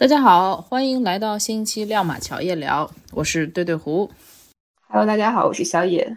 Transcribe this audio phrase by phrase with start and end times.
[0.00, 4.10] 大家好，欢迎来到新一期亮马桥夜聊，我是对对胡。
[4.88, 6.16] Hello，大家好，我是小野。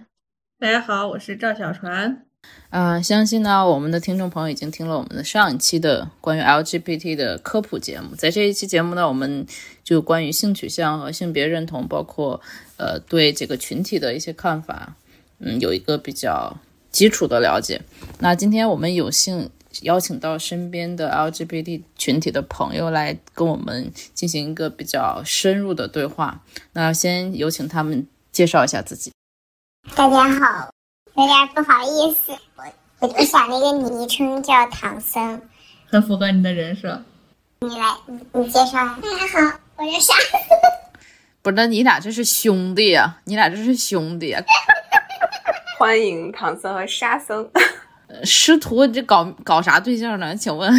[0.57, 2.23] 大家好，我是赵小船。
[2.69, 8.15] 啊、相信呢，我们的听众朋友已经听了我们的上一期的关于 LGBT 的科普节目。
[8.15, 9.45] 在这一期节目呢，我们
[9.83, 12.39] 就关于性取向和性别认同，包括
[12.77, 14.95] 呃对这个群体的一些看法，
[15.39, 16.55] 嗯，有一个比较
[16.89, 17.81] 基础的了解。
[18.19, 19.49] 那今天我们有幸
[19.81, 26.41] 邀请到身边的 LGBT 群体的朋友来跟我们进行一个比较深入的对话。
[26.73, 29.11] 那先有请他们介绍一下自己。
[29.95, 30.71] 大家好，
[31.15, 32.63] 有点不好意思，我
[32.99, 35.41] 我我想那个昵称叫唐僧，
[35.87, 37.03] 很符合你的人设。
[37.61, 38.71] 你来，你你介绍。
[38.71, 40.13] 大家好，我是傻。
[41.41, 44.41] 不是，那你俩这是兄弟呀、你俩这是兄弟呀、
[45.77, 47.49] 欢迎唐僧和沙僧。
[48.23, 50.35] 师徒，你这搞搞啥对象呢？
[50.35, 50.71] 请问，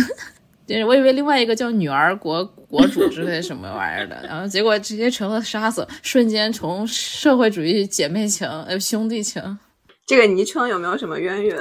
[0.67, 9.59] 就是我以为另外一个叫女儿国国主之类什么玩意儿的， 然后结果直接成了杀死，瞬间从社会主义姐妹情呃兄弟情。
[10.07, 11.59] 这个昵称有没有什么渊源？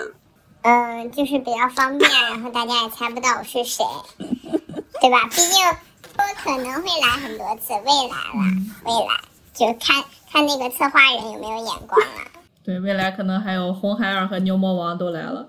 [0.63, 3.83] 嗯、就是比较方便，然后大家也猜不到我是谁，
[5.01, 5.27] 对吧？
[5.29, 5.65] 毕竟
[6.15, 8.53] 我可能会来很多次，未来啦，
[8.85, 9.19] 未来
[9.53, 12.32] 就看看那个策划人有没有眼光了。
[12.63, 15.47] 对，未来可能还有红孩儿和牛魔王都来了，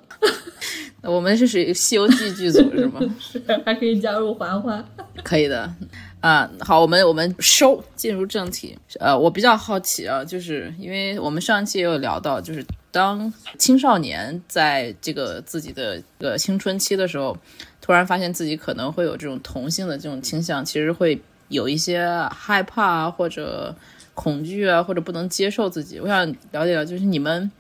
[1.03, 3.01] 我们是属于《西游记》剧组是吗？
[3.21, 4.85] 是还可以加入环环。
[5.23, 5.73] 可以的，
[6.21, 8.77] 啊，好，我们我们收进入正题。
[8.99, 17.37] 呃，我比较好奇啊，就是因为我们上一期也有聊到，就是当青少年在这个自己的呃青春期的时候，
[17.81, 23.73] 突然发现自己可能会有这种同性的这种倾向，其实会有一些害怕啊，或者
[24.15, 26.01] 恐惧啊，或者不能接受自己。
[26.01, 27.51] 我想了解了，就是你们。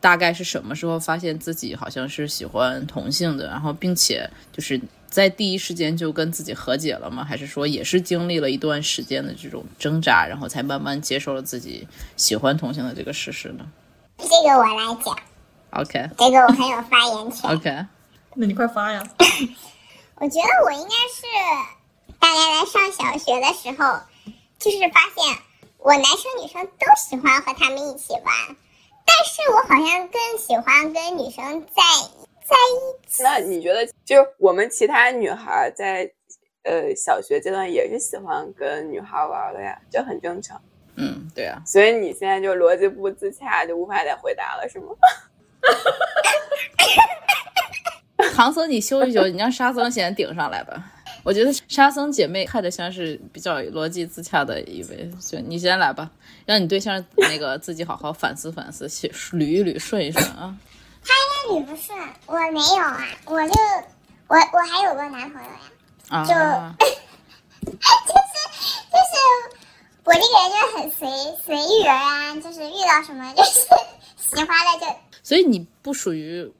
[0.00, 7.24] 大概是什么时候发现自己好像是喜欢同性的，然后并且就是在第一时间就跟自己和解了吗？
[7.24, 13.66] 还是说也是经历了一段时间的这种挣扎，然后才慢慢接受了自己喜欢同性的这个事实呢
[14.18, 15.18] 这个我来讲？
[15.82, 17.50] OK 这个我很有发言权。
[17.58, 17.86] OK，
[18.36, 19.02] 那你快发呀！
[20.14, 21.26] 我觉得我应该是
[22.20, 23.98] 大概在上小学的时候，
[24.60, 25.36] 就是发现
[25.78, 28.24] 我男生女生都喜欢和他们一起玩，
[29.06, 31.82] 但是我好像更喜欢跟女生在
[32.44, 33.22] 在一起。
[33.22, 36.10] 那你觉得，就是我们其他女孩在
[36.64, 40.60] 呃小学阶段也是喜欢跟女孩玩的呀，这很正常。
[40.96, 44.86] 嗯，对啊，所以你现在就逻辑不自洽，就无法再回答了，是吗？
[48.34, 50.92] 唐僧你修一修，你让沙僧先顶上来吧。
[51.24, 56.10] 我觉得沙僧姐妹看着像是比较逻辑自洽的一位，就你先来吧，
[56.46, 60.56] 让你对象那个自己好好反思反思，捋一捋，顺一顺啊。
[61.04, 61.14] 他
[61.54, 63.54] 应该捋不顺，我没有啊，我就
[64.28, 65.60] 我我还有个男朋友呀，
[66.08, 66.40] 啊，就是
[67.64, 69.12] 就是
[70.04, 71.08] 我这个人就很随
[71.44, 73.60] 随遇而安，就是遇到什么就是
[74.16, 74.86] 喜欢了就
[75.22, 76.50] 所以你不属于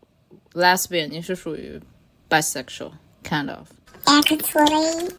[0.52, 1.80] lesbian，你是属于
[2.28, 2.92] bisexual
[3.22, 3.66] kind of。
[4.08, 5.12] actually。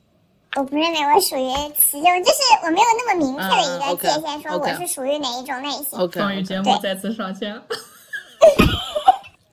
[0.55, 5.99] 我不认为我属于其中，就是我没有那么明确的一嗯个界限，说我是属于哪一种类型。
[5.99, 7.61] OK，, 双语节目再次上线。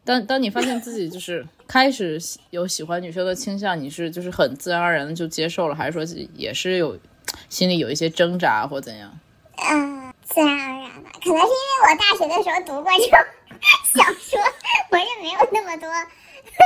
[0.04, 6.02] 当当你发现自己就是开始喜有喜欢女生的倾向，你是就是很自然而然的就接受了，还是说
[6.34, 6.98] 也是有
[7.50, 9.12] 心里有一些挣扎或怎样？
[9.68, 13.18] 嗯，自然而然的，可能是因为我大学的时候读过这种
[13.92, 14.40] 小说，
[14.90, 15.90] 我就没有那么多，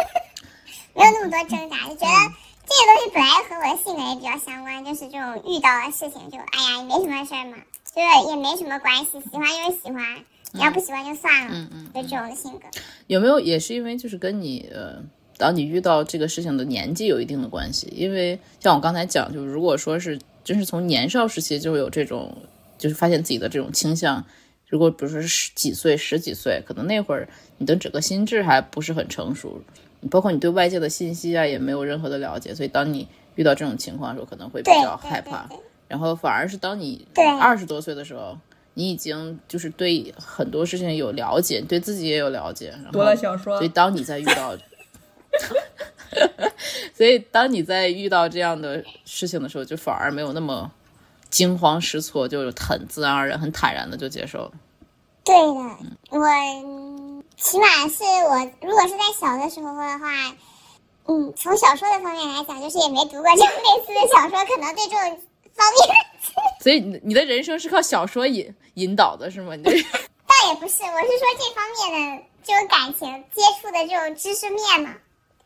[0.94, 2.32] 没有那么多挣扎，就觉得
[2.70, 12.60] 这个东西本来和我的性格也比较相关，就是这种遇到的事情就哎呀也没什么事儿嘛，就是也没什么关系，喜欢就是喜欢，你要不喜欢就算了，嗯嗯，就这种的性格。
[13.08, 15.02] 有没有也是因为就是跟你呃，
[15.36, 17.92] 当你遇到这个事情的年纪有一定的关系？
[17.92, 22.36] 因为像我刚才讲，就如果说是真是从年少时期就有这种，
[22.78, 24.24] 就是发现自己的这种倾向，
[24.68, 29.60] 如果比如说十几岁、十几岁，可能那会儿你的整个心智还不是很成熟，
[30.08, 35.48] 包括你对外界的信息啊也没有任何的了解，所以当你遇到这种情况的时候，可能会比较害怕。
[35.88, 38.38] 然后反而是当你对二十多岁的时候，
[38.74, 44.56] 你已经就是对很多事情有了解，对自己也有了解，然后读了小说所以，当你在遇到，
[46.94, 50.70] 所以当你在遇到这样的事情的时候，就反而没有那么
[51.28, 54.52] 惊慌失措，就很自然而然、很坦然的就接受了。
[55.24, 55.52] 对的，
[56.10, 56.18] 我
[56.64, 56.89] 嗯
[57.40, 60.36] 起码是我如果是在小的时候的话，
[61.06, 65.20] 嗯，从小说的方面来讲，就是也没读过这种类似的小说，可能对这种
[65.54, 65.96] 方面
[66.60, 69.56] 所以你你的人生是靠小说引引导的，是吗？
[69.56, 69.70] 你的
[70.28, 74.94] 倒也不是，我是说这方面的这种感情接触的这种知识面嘛，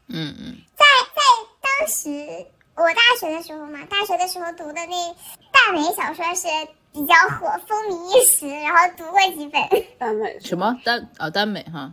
[0.09, 0.57] 嗯嗯。
[0.77, 1.23] 在在
[1.63, 5.15] 当时我大学的时候嘛，大学的时候读的那
[5.53, 6.49] 大美小说是
[6.95, 9.61] 比较火，风靡一时，然后读过几本
[9.99, 11.93] 耽美什么耽啊耽美哈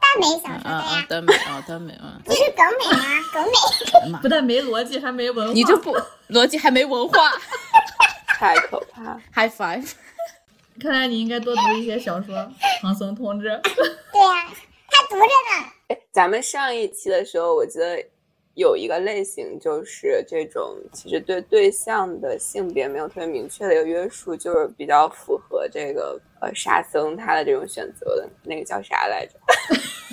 [0.00, 3.04] 耽美小啊说的呀啊，耽美啊耽美啊， 不是梗美吗？
[3.32, 3.42] 梗
[4.12, 4.18] 美。
[4.22, 5.52] 不但没逻辑，还没文化。
[5.52, 5.92] 你这不
[6.30, 7.32] 逻辑还没文化
[8.28, 9.20] 太可怕。
[9.34, 9.92] ，high five。
[10.80, 12.48] 看来你应该多读一些小说，
[12.80, 13.48] 唐僧同志。
[13.64, 14.46] 对呀、
[14.90, 15.72] 他读着呢。
[15.88, 17.96] 哎，咱们上一期的时候，我记得
[18.56, 29.38] 有一个类型，就是这种其实对对象的性别没有特别明确的一个约束，就是比较符合这个呃沙僧他的这种选择的那个叫啥来着？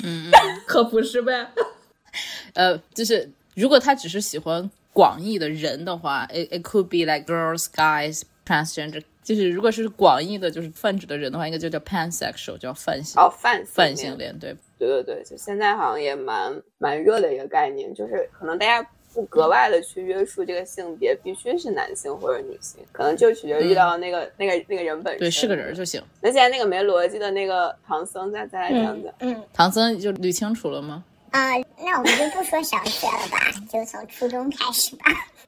[0.03, 1.49] 嗯 嗯，科普失败。
[2.53, 9.01] 呃，就是如果他只是喜欢广义的人的话，it it could be like girls, guys, transgender。
[9.23, 14.37] 就是如果是广义的，就是泛指的人的话，应该就叫 pansexual，叫泛性哦，泛泛性性恋。
[14.37, 25.19] 对，对对对，就现在好像也蛮蛮热的一个概念，就是可能大家不格外的去约束这个性别必须是男性或者女性，可能就取决于遇到那个、那个那个人本身。
[25.19, 26.01] 对，是个人就行。
[26.19, 29.13] 那现在那个没逻辑的那个唐僧，再再来讲讲。
[29.19, 31.03] 嗯唐僧就捋清楚了吗？
[31.31, 31.49] 啊、
[31.79, 33.39] 那我们就不说小学了吧，
[33.71, 35.05] 就从初中开始吧。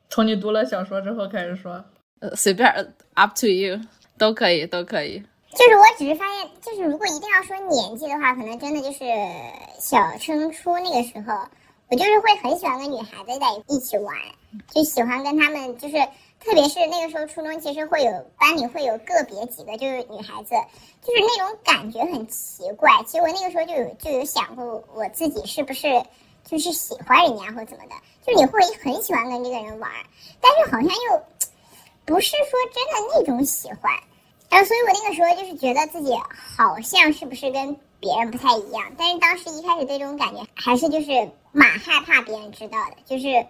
[0.10, 1.84] 从你读了小说之后开始说，
[2.36, 3.80] 随便，up to you，
[4.18, 5.22] 都可以，都可以。
[5.52, 9.06] 就是我只是发现，就是如果一定要说年纪的话，可能真的就是
[9.80, 11.48] 小升初那个时候，
[11.90, 14.16] 我就是会很喜欢跟女孩子在一起玩，
[14.74, 15.96] 就喜欢跟她们，就是
[16.44, 20.56] 特别是那个时候初中，其实会有班里会有个别几个就是女孩子，
[21.02, 22.92] 就是那种感觉很奇怪。
[23.06, 26.04] 其实我那个时候就有就有想过，我自己是不是
[26.44, 27.96] 就是喜欢人家或怎么的，
[28.26, 29.90] 就是你会很喜欢跟这个人玩，
[30.42, 31.24] 但是好像又
[32.06, 33.92] 不是说真的那种喜欢。
[34.50, 36.14] 然后，所以我那个时候就是觉得自己
[36.56, 43.46] 好像是不是跟别人不太一样，但是当时一开始对这种感觉还是就是蛮害怕别人知道的，就是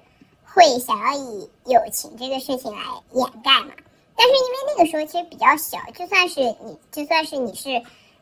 [0.46, 2.80] 会想要以友情这个事情来
[3.12, 3.74] 掩盖嘛。
[4.16, 7.70] 但是因为那个时候其实比较小，就算是你，就算是你是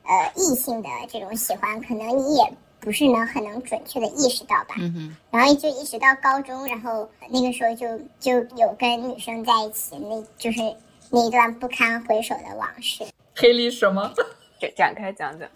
[0.04, 2.54] 呃异性的这种喜欢，可能你也
[2.84, 4.76] 不是能很能准确的意识到吧。
[4.78, 10.60] 嗯哼，然后就一直到高中，然后那个时候就就有跟女生在一起，那就是
[11.10, 13.06] 那一段不堪回首的往事。
[13.36, 14.14] 黑历史吗？
[14.60, 15.50] 展展开讲讲。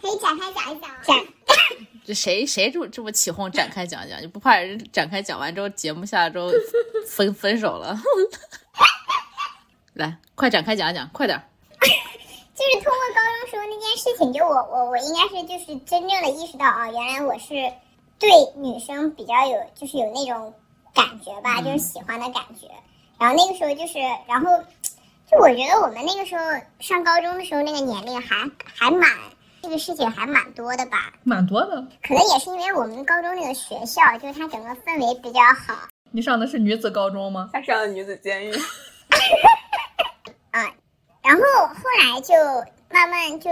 [0.00, 0.96] 可以展开讲一讲吗？
[1.02, 1.16] 展
[2.04, 6.48] 这谁谁这么这么起哄展开讲讲，就不怕人展开讲完之后节目下来之后
[7.06, 7.98] 分分手了？
[9.94, 11.44] 来，快展开讲讲，快点儿。
[12.56, 17.48] 就是通过高中时候那件事情，就我我我应该是就是真正的意识到啊，原来我是
[18.18, 20.54] 对女生比较有就是有那种
[20.94, 22.66] 感觉吧，就是喜欢的感觉。
[23.18, 24.50] 然后那个时候就是，然后
[25.30, 26.42] 就我觉得我们那个时候
[26.80, 29.06] 上高中的时候那个年龄还还蛮
[29.60, 31.12] 这个事情还蛮多的吧。
[31.24, 31.86] 蛮多的。
[32.02, 35.74] 可能也是因为我们高中那个学校，就是它整个氛围比较好
[36.10, 37.50] 你上的是女子高中吗？
[37.52, 38.52] 他上的女子监狱，
[40.52, 40.72] 啊。
[41.26, 42.34] 然后后来就
[42.90, 43.50] 慢慢就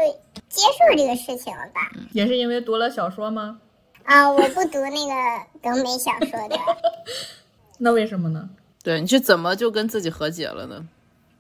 [0.49, 1.91] 接受这个事情了吧。
[2.13, 3.59] 也是因为读了小说吗？
[4.05, 5.15] 啊，我不读那个
[5.63, 6.57] 梗美小说的，
[7.79, 8.49] 那为什么呢？
[8.83, 10.87] 对，你是怎么就跟自己和解了呢？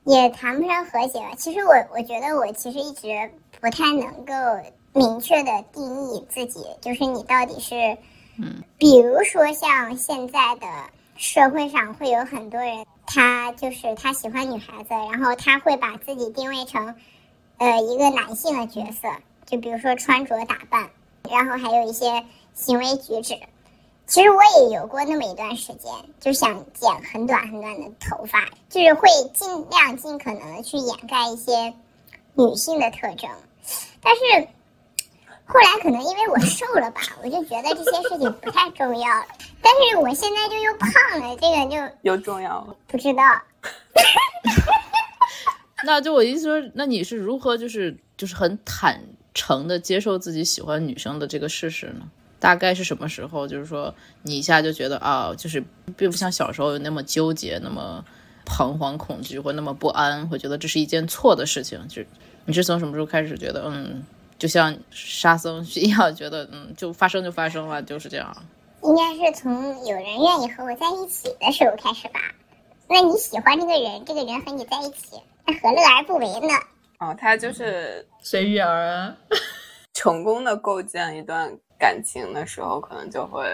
[0.04, 1.32] 也谈不上和解吧。
[1.36, 3.08] 其实我我觉得我其实一直
[3.60, 4.34] 不太能够
[4.92, 7.74] 明确的定义自己，就是你到底是，
[8.38, 10.66] 嗯，比如说像现在的
[11.16, 16.94] 社会上会有很多人，他就是他喜欢女孩子，然后他会把自己定位成，
[17.58, 19.08] 呃，一个男性的角色，
[19.46, 20.90] 就比如说穿着打扮，
[21.30, 23.38] 然后还有一些行为举止。
[24.06, 31.72] 其实我也有过那么一段时间，就想剪很短很短的头发，就是会尽量尽可能的去掩盖一些
[32.34, 33.30] 女性的特征。
[34.02, 34.48] 但是
[35.46, 39.26] 后来可能因为我瘦了吧， 我就觉得这些事情不太重要了。
[39.62, 42.76] 但是我现在就又胖了，这个就又重要了。
[42.86, 43.22] 不知道。
[45.84, 49.02] 那就我意思说，那你是如何就是就是很坦
[49.34, 52.06] 诚的接受自己喜欢女生的这个事实呢？
[52.40, 53.46] 大概是什么时候？
[53.46, 55.62] 就是说你一下就觉得啊，就是
[55.96, 58.02] 并不像小时候有那么纠结，那么
[58.46, 61.78] 彷徨恐惧，或那么不安，会觉得这是一件错的事情。
[61.88, 62.06] 就是
[62.46, 64.02] 你是从什么时候开始觉得，嗯，
[64.38, 68.36] 就像沙僧一样， 觉得嗯，就发生就发生了，就是这样。
[68.82, 72.20] 应该是从有人愿意和我在一起的时候开始吧。
[72.86, 76.54] 那你喜欢这个人，这个人和你在一起，那何乐而不为呢？
[77.00, 79.16] 哦，他就是随遇而安。
[79.94, 83.46] 成功的构建一段感情的时候，可能就会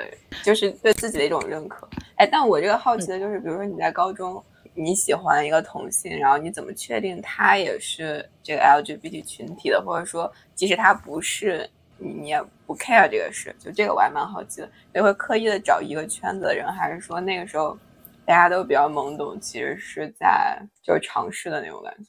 [0.42, 1.88] 就是对自己的一种认可。
[2.16, 4.42] 哎，但我这个好奇的就是，比如说你在高中
[4.74, 17.76] 你喜欢一个同性，然后你怎么确定他也是这个 LGBT 群体的，或者说即使他不是你也不 care 这个事，就这个我还蛮好奇的，你会刻意的找一个圈子的人，还是说那个时候
[18.24, 22.04] 大家都比较懵懂，其实是在就是尝试的那种感觉？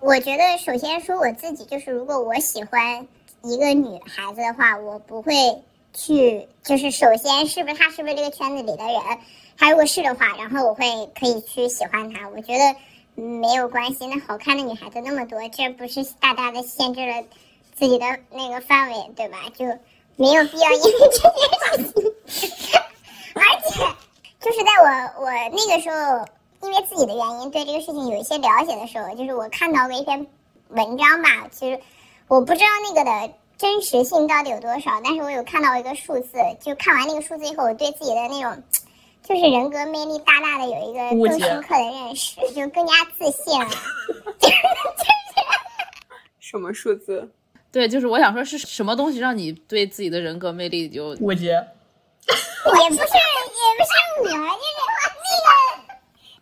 [0.00, 3.06] 我觉得首先说我自己，就是如果我喜欢
[3.42, 5.32] 一个女孩子的话，我不会
[5.92, 8.96] 去，就是首先是不是她是不是这个圈子里的人，
[9.60, 12.26] 他如果是的话，然后我会可以去喜欢他。
[12.30, 12.74] 我觉得
[13.14, 17.22] 没有关系，那好看的女孩子那么多，这不是大大的限制了
[17.74, 19.36] 自己的那个范围，对吧？
[19.54, 19.66] 就
[20.16, 22.82] 没有必要因为这件事情，
[23.34, 23.84] 而且
[24.40, 26.24] 就是在我我那个时候。
[26.62, 30.26] 因为自己的原因对这个事情有一些了解的时候，就是我看到过一篇
[30.68, 31.80] 文章吧，其实
[32.28, 38.62] 我不知道那个的真实性到底有多少，但是我有看到一个数字，就看完那个数字以后，我对自己的那种
[39.22, 43.70] 就是人格魅力大大的有一个更深刻的认识，就更加自信了。
[46.40, 47.30] 什么数字？
[47.70, 51.50] 对，就是我想说，是什么东西让你对自己的人格魅力有误解？
[51.52, 55.48] 也不是，也不是女儿，就是那个。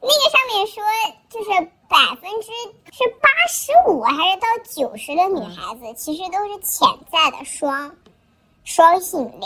[0.00, 0.80] 那个上面说，
[1.28, 1.50] 就是
[1.88, 2.46] 百分之
[2.92, 7.96] 是八十五还是到九十的女孩子，其实都是潜在的双
[8.62, 9.42] 双性恋。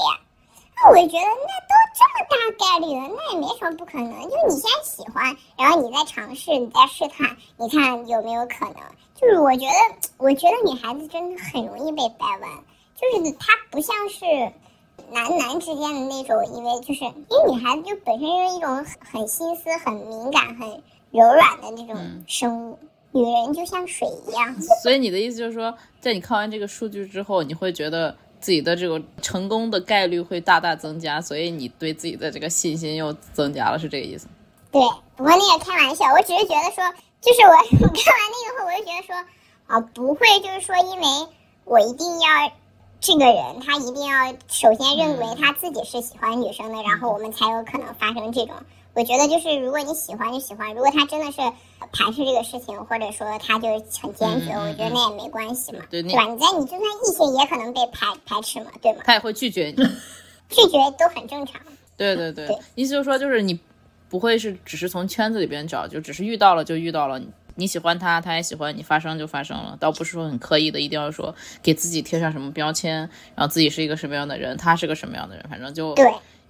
[0.76, 4.12] 那我觉得，那都这么大概率了，那也没什么不可能。
[4.22, 8.76] 就你先喜欢，然后你再尝试，你再试探，你看有没有可能。
[9.14, 12.50] 就是我觉得，我觉得女孩子真的很容易被掰弯，
[12.96, 14.52] 就是她不像是。
[15.10, 20.68] 男男之间的那种，因为就是因为女孩子就本身就是一种很心思、很敏感、很
[21.10, 22.78] 柔软的那种生物，
[23.10, 24.54] 女人就像水一样。
[24.82, 34.26] 所以你的意思就是说，在你看完这个数据之后，你会觉得自己的这个成功的概率会大大增加，所以你对自己的这个信心又增加了，是这个意思？
[34.70, 34.82] 对，
[35.16, 36.84] 不过那个开玩笑，我只是觉得说，
[37.22, 39.16] 就是我我看完那个后，我就觉得说，
[39.66, 41.06] 啊，不会就是说，因为
[41.64, 42.52] 我一定要。
[43.04, 48.54] 这个人他一定要首先认为他自己是喜欢女生的，然后我们才有可能发生这种。
[48.94, 51.38] 我觉得就是如果你喜欢就喜欢，如果他真的是
[51.92, 56.08] 排斥这个事情，或者说他就很坚决，我觉得那也没关系嘛，对吧？
[56.24, 59.00] 你在你就算异性也可能被排排斥嘛，对吗？
[59.04, 59.82] 他也会拒绝你，
[60.50, 61.60] 拒绝都很正常。
[61.96, 63.58] 对对对，意思就是说就是你
[64.08, 67.20] 不会是只是从圈子里边找，就只是遇到了就遇到了。
[67.54, 73.00] 你喜欢他，他也喜欢你，发生就发生了，倒不是说很刻意的，一定要说给自己贴上什么标签，
[73.34, 75.94] 然后自己是一个什么样的人，他是个什么样的人，反正就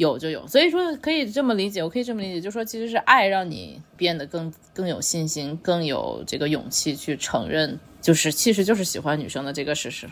[0.03, 0.47] 有就有。
[0.47, 10.09] 所以说可以这么理解，我可以这么理解，就是说其实是爱让你变得更更有信心，更有这个勇气去承认，就是其实就是喜欢女生的这个事实。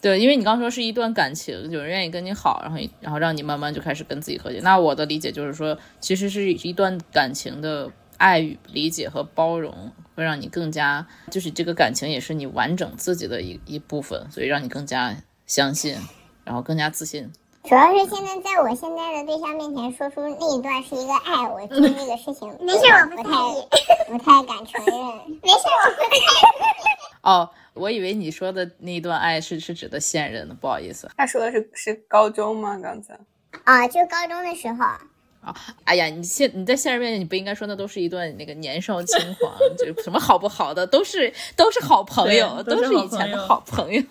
[0.00, 4.60] 对，因为你刚说是一段感情，有人愿意跟你好，然后然后让你慢慢就开始跟自己和解。
[4.62, 9.92] 那我的理解就是说，其实是一段感情的爱与理解和包容。
[10.16, 15.12] 会让你更加，就是这个感情也是你完整自己的一一部分，所以让你更加
[15.44, 15.96] 相信，
[16.44, 17.28] 然后更加自信。
[17.66, 24.94] 主要是现在在我现在的对象面前说出那一段是一个爱，我经历的事情，没事，我不太不太敢承认。
[25.42, 26.90] 没事，我不太。
[27.32, 31.10] 哦，我以为你说的那一段爱是是指的现任呢，不好意思。
[31.16, 32.78] 他说的是是高中吗？
[32.82, 33.18] 刚才？
[33.64, 34.84] 啊，就高中的时候。
[34.84, 44.02] 啊，哎呀，你现你在现任面前，你不应该说那都是一段那个年少轻狂， 就什么好不好的，都是都是好朋友，都是以前的好朋友。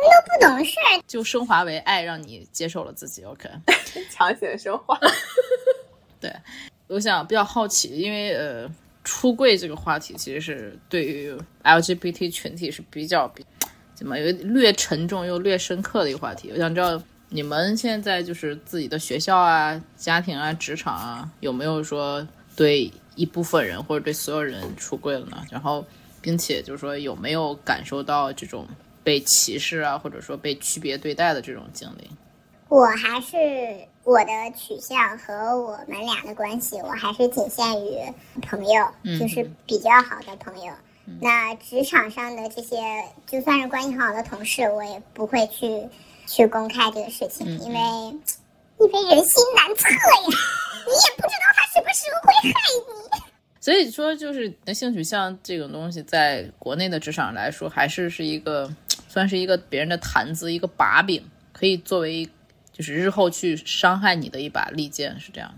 [0.00, 0.74] 那都不懂事，
[1.06, 3.22] 就升华为爱，让你接受了自己。
[3.24, 3.48] OK，
[4.10, 4.98] 强行升华。
[6.20, 6.32] 对，
[6.86, 8.70] 我想比较好奇，因为呃，
[9.04, 13.44] 出柜这个话题其实是对于 LGBT 群体是比较比
[13.94, 16.50] 怎么有略沉重又略深刻的一个话题。
[16.52, 17.02] 我想知道。
[17.30, 22.26] 你们现在就是自己的学校啊、家庭啊、职场啊，有没有说
[22.56, 25.44] 对一部分人或者对所有人出柜了呢？
[25.50, 25.84] 然后，
[26.22, 28.66] 并且就是说有没有感受到这种
[29.08, 32.10] 被歧视啊，或者说被区别对待的这种经历？
[32.68, 33.36] 我还是
[34.04, 37.96] 我的取向和我们俩的关系，我还是仅限于
[38.42, 38.86] 朋友，
[39.18, 40.70] 就是比较好的朋友。
[41.22, 42.76] 那职场上的这些，
[43.26, 45.88] 就算是关系很好的同事，我也不会去。
[46.30, 49.98] 去公开这个事情，因为因为人心难测呀，
[50.84, 52.52] 你也不知道他什么时候会害
[53.14, 53.22] 你。
[53.58, 58.70] 所以说，就是的性取向这种东西，在国内的职场来说，还是是一个
[59.18, 61.20] 算是一个别人的谈资，一个把柄，
[61.52, 62.24] 可以作为
[62.70, 65.52] 就是日后去伤害你的一把利剑，是这样。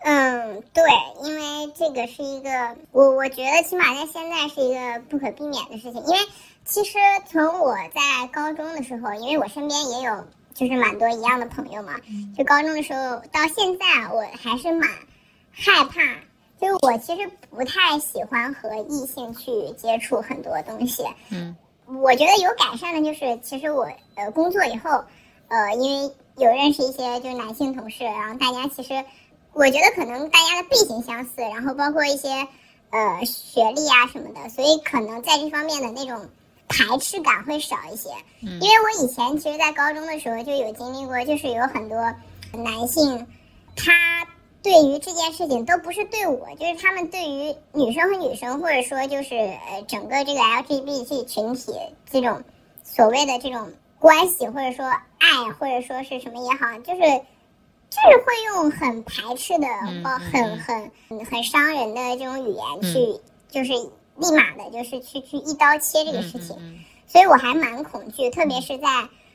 [0.00, 0.82] 嗯，对，
[1.22, 6.18] 因为这个是一个，我我觉得起码在现在是一个不可避免的事情，因为。
[6.66, 6.92] 其实
[7.30, 11.92] 从我在高中的时候，因为我身边也有就是蛮多一样的朋友嘛，
[12.34, 14.88] 就高中的时候到现在，我还是蛮
[15.52, 16.00] 害怕，
[16.58, 21.04] 就是我其实不太喜欢和异性去接触很多东西。
[21.28, 21.54] 嗯，
[21.86, 25.04] 我觉得有改善的就是，其实我呃工作以后，
[25.48, 29.04] 呃，因为有认识一些就是男性同事，然后大家其实
[29.52, 32.28] 我觉得可能大家的背景相似，然后包括一些
[32.90, 36.28] 呃学历啊什么的，所以可能在这方面的那种
[36.68, 38.08] 排斥感会少一些。
[38.40, 41.98] 因为我以前其实，在高中的时候就有经历过，就是有很多
[42.52, 43.26] 男性，
[43.76, 43.92] 他
[44.64, 51.74] 对于这件事情都不是对我，就是他们对于女生和女生，或者说就是呃整个这个 LGBT 群体
[52.10, 52.42] 这种
[52.82, 57.00] 所谓的这种关系，或者说爱，或者说是什么也好，就是
[57.90, 59.66] 就是会用很排斥的，
[60.02, 60.90] 或很很
[61.26, 63.72] 很伤人的这种语言去，就是
[64.16, 66.56] 立马的，就是去去一刀切这个事情。
[67.06, 68.88] 所以我还蛮恐惧，特别是在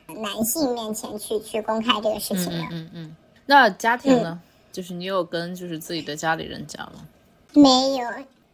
[0.07, 2.65] 男性面前去去公开这个事情的。
[2.71, 3.15] 嗯嗯。
[3.45, 4.41] 那家庭呢？
[4.71, 7.07] 就是你有跟就是自己的家里人讲吗？
[7.53, 8.09] 没有。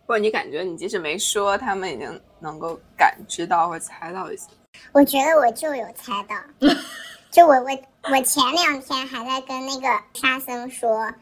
[0.07, 4.47] 或者你感觉你即使没说，他们已经能够感知到或猜到一些？
[4.91, 6.35] 我觉得我就有猜到。
[7.31, 7.69] 就我我
[8.03, 11.13] 我前两天还在跟那个沙僧说，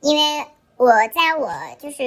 [0.00, 2.02] 因为我在我就是。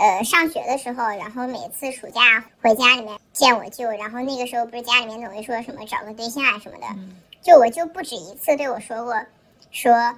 [0.00, 6.86] 呃，上学的时候，然后每次暑假回家里面见我舅，然后那个时候不是家里面总会说什么找个对象啊什么的，
[7.42, 9.20] 就我就不止一次对我说过，
[9.72, 10.14] 说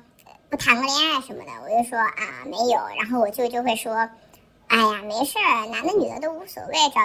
[0.51, 3.95] 不谈个恋爱什么的，我就说啊没有，然后我舅就会说，
[4.67, 7.01] 哎呀没事儿，男的女的都无所谓，找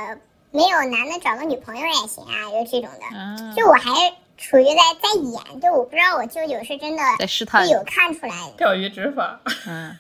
[0.52, 3.92] 没有男的找个女朋友也行啊，就这种的，就我还
[4.38, 9.98] 处于在在演，就我不知道我舅舅是真的在试探，有看出来钓鱼执法，嗯，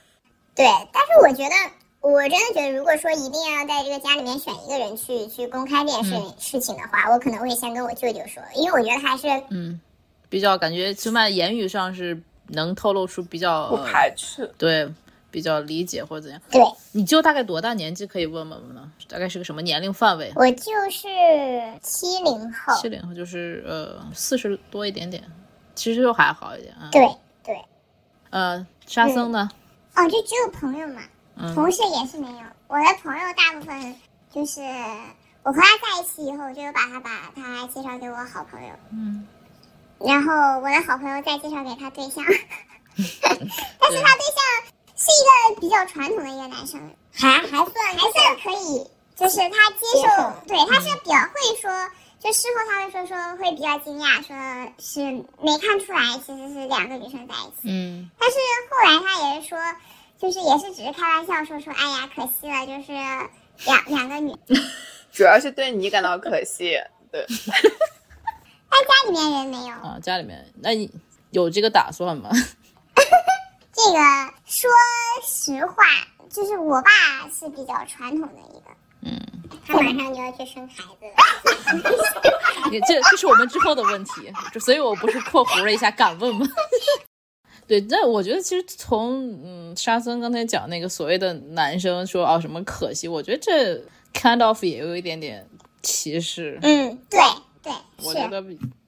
[0.55, 1.55] 对，但是我觉得。
[2.01, 9.81] 我真的觉得，如果说一定要在这个家里面选一个人去去公开这件事事情的话，我可能会先跟我舅舅说，因为我觉得还是嗯，
[10.29, 14.91] 比较感觉起码言语上是能透露出比较不排斥，对，
[15.31, 16.41] 比较理解或者怎样。
[16.51, 16.61] 对，
[16.91, 18.91] 你舅大概多大年纪可以问问呢？
[19.07, 20.31] 大概是个什么年龄范围？
[20.35, 21.07] 我就是
[21.81, 25.23] 七零后，七零后就是呃四十多一点点，
[25.75, 26.89] 其实就还好一点啊。
[26.91, 27.07] 对
[27.43, 27.65] 对，
[28.29, 29.49] 呃，沙僧呢？
[29.95, 31.01] 哦，就只有朋友嘛。
[31.53, 33.95] 同事也是没有，我的朋友大部分
[34.31, 34.61] 就是
[35.43, 39.27] 我和他在一起以后，就把他把他介绍给我好朋友，嗯，
[39.99, 42.23] 然后我的好朋友再介绍给他对象，
[42.95, 44.39] 但是他对象
[44.95, 46.79] 是一个比较传统的一个男生，
[47.13, 50.07] 还还算还算可以，就是他接受，
[50.47, 51.69] 对，他是比较会说，
[52.19, 54.35] 就事后他会说说会比较惊讶，说
[54.79, 55.01] 是
[55.41, 58.35] 没看出来其实是两个女生在一起，嗯，但是
[58.69, 59.57] 后来他也是说。
[60.17, 62.93] 就是也是只是开玩笑说说，哎呀，可惜了，就是
[63.65, 64.33] 两两个女，
[65.11, 66.73] 主要是对你感到可惜，
[67.11, 67.25] 对。
[68.75, 70.91] 但家里面人没有啊，家里面，那你
[71.31, 72.29] 有这个打算吗？
[73.73, 73.97] 这个
[74.45, 74.69] 说
[75.25, 75.83] 实话，
[76.29, 76.89] 就是我爸
[77.29, 79.21] 是比较传统的一个，嗯，
[79.65, 81.91] 他马上就要去生孩子了。
[82.87, 86.45] 这这是我们之后的问题，就所以我不是括弧了一下，敢问吗？
[87.67, 93.83] 对，那我觉得其实从嗯沙僧刚才讲那个所谓的男生说哦什么可惜，我觉得这
[94.13, 95.47] kind of 也有一点点
[95.81, 96.59] 歧视。
[96.61, 97.19] 嗯，对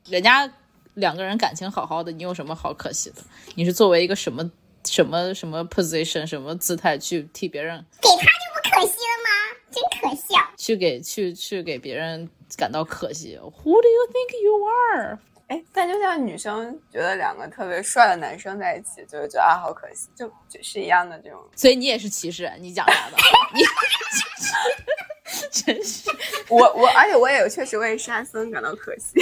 [0.10, 0.49] 人家
[0.95, 3.21] 两个人感情好好的，你有什么好可惜的？
[3.55, 4.49] 你是作为一个什么
[4.86, 7.86] 什么什么 position 什么姿态去替别人？
[8.01, 9.29] 给他就不可惜了吗？
[9.69, 10.39] 真可笑！
[10.57, 15.19] 去给去去给别人感到可惜？Who do you think you are？
[15.47, 21.39] 哎，但就像女生觉得两个特别帅的男生在一起，就是觉得啊好可惜，就就是一样的这种。
[21.55, 22.51] 所以你也是歧视？
[22.60, 23.17] 你讲啥的？
[23.53, 23.62] 你
[25.51, 26.09] 真是
[26.49, 29.19] 我我，而且我也确实为沙僧感到可惜。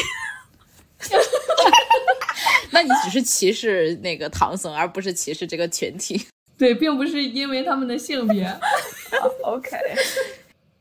[2.71, 6.27] 那你只是歧视那个唐僧，而不是歧视这个群体。
[6.57, 8.47] 对，并不是因为他们的性别。
[9.43, 9.77] OK。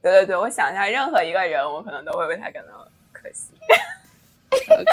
[0.02, 3.48] 对对对，我想一下，任何一个人，我可能都会为他感到可惜。
[4.68, 4.84] OK，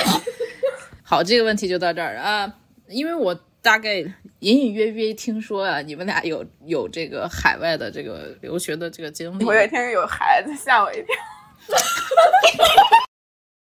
[1.04, 2.52] 好，这个问题就到这儿啊，
[2.88, 4.00] 因为我大概
[4.40, 9.46] 隐隐约约听说啊，你们俩有有这个海外的这个留学的这个经历。
[9.46, 11.16] 我也听说有孩子，吓我一跳。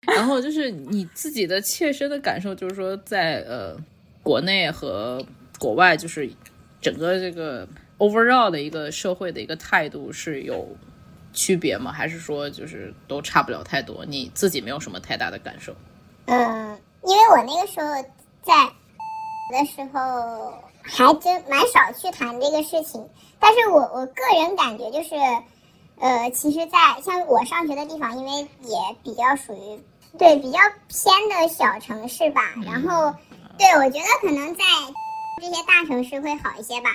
[0.15, 3.75] 然后就是你自己的切身的感受，就是说在呃
[4.23, 5.25] 国内和
[5.59, 6.29] 国外，就是
[6.81, 10.67] 整个这个 overall 的一个社会的一个态度是有。
[11.33, 11.93] 区别吗？
[11.93, 14.05] 还是说就是都差不了太多？
[14.05, 15.73] 你自己没有什么太大的感受？
[16.25, 17.87] 嗯，因为我那个时候
[18.43, 18.69] 在
[19.51, 23.07] 的时候还真蛮少去谈这个事情，
[23.39, 25.15] 但是我我个人感觉就是，
[25.99, 29.79] 呃，其实，在像我上学的地方，因为也比较属于
[30.17, 33.13] 对比较偏的小城市吧，然后
[33.57, 34.63] 对我觉得可能在
[35.39, 36.89] 这些大城市会好一些吧，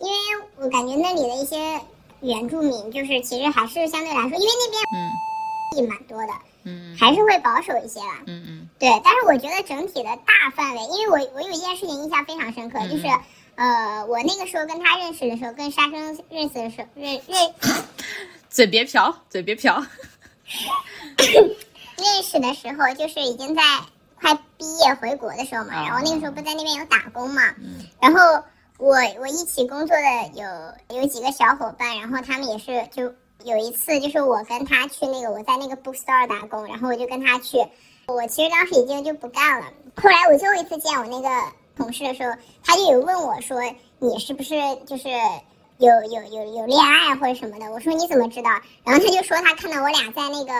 [0.00, 0.18] 因为
[0.56, 1.80] 我感觉那里的一些。
[2.20, 6.32] 原住民就是其实还是相对来说，因为那边嗯，也蛮多的，
[6.64, 6.96] 嗯。
[6.98, 8.22] 还是会保守一些吧。
[8.26, 8.68] 嗯嗯。
[8.78, 13.06] 对，但是我觉得整体的大范围，因为我我有一件事情印象非常深刻，嗯就是
[13.56, 17.54] 呃，我那个时候跟他认识的时候，跟沙生认识的时候，认认
[18.48, 19.84] 嘴别瓢，嘴别瓢。
[21.98, 23.62] 认识的时候，就是已经在
[24.20, 25.82] 快毕业回国的时候嘛，啊。
[25.88, 27.84] 然后那个时候不在那边有打工嘛，嗯。
[28.00, 28.20] 然后
[28.78, 33.12] 我我一起工作的有有几个小伙伴，然后他们也是就
[33.44, 37.58] 有一次就是我跟他去那个我在那个 bookstore 打工，然后我就跟他去，
[38.06, 41.28] 我其实当时已经就不干了，后来我最后一次见我那个
[41.76, 43.60] 同事的时候，他就有问我说
[43.98, 44.54] 你是不是
[44.86, 45.08] 就是。
[45.80, 48.50] 有有有有恋爱或者什么的，我说你怎么知道？
[48.82, 50.52] 然后他就说他看到我俩在那个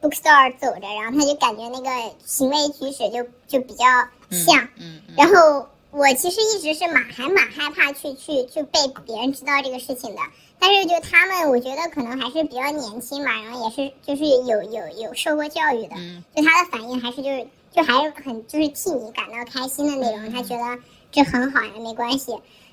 [0.00, 3.84] bookstore 走着，然后他就感觉那个行为举止就就比较
[4.30, 4.62] 像。
[4.76, 10.20] 嗯嗯然后我其实一直是蛮还蛮害怕去去去被别人知道这个事情的，
[10.58, 16.24] 但是就他们，我觉得可能还是比较年轻嘛，然后也是就是有有有受过教育的，嗯。
[16.34, 22.26] 就他的反应还是就是就还是很就是替你感到开心的那种，他觉得这很好呀，没关系。